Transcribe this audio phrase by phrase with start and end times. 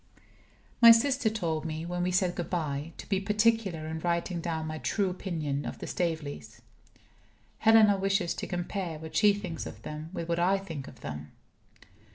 [0.81, 4.65] My sister told me (when we said good by) to be particular in writing down
[4.65, 6.59] my true opinion of the Staveleys.
[7.59, 11.33] Helena wishes to compare what she thinks of them with what I think of them.